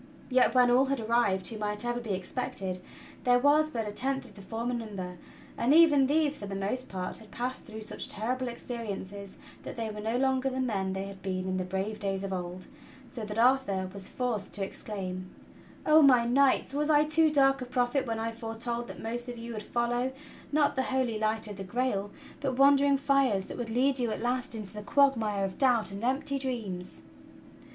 [0.31, 2.79] Yet when all had arrived who might ever be expected,
[3.23, 5.19] there was but a tenth of the former number,
[5.55, 9.75] and even these, for the most part, had passed through such terrible experi ences that
[9.77, 12.65] they were no longer the men they had been in the brave days of old;
[13.11, 15.29] so that Arthur was forced to exclaim:
[15.85, 19.37] "Oh, my knights, was I too dark a prophet when I foretold that most of
[19.37, 20.13] you would follow,
[20.51, 22.09] not the holy light of the Grail,
[22.39, 22.97] but wan 143 144 THE STORY OF KING ARTHUR dering
[23.37, 27.03] fires that would lead you at last into the quagmire of doubt and empty dreams?"